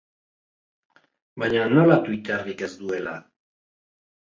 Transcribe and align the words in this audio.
Baina 1.45 1.69
nola, 1.75 2.01
Twitterrik 2.09 2.67
ez 2.71 2.75
duela? 2.85 3.19